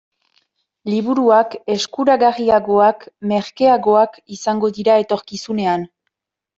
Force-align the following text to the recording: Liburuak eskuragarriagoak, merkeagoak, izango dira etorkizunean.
Liburuak 0.91 1.53
eskuragarriagoak, 1.75 3.07
merkeagoak, 3.35 4.21
izango 4.41 4.75
dira 4.83 5.01
etorkizunean. 5.07 5.91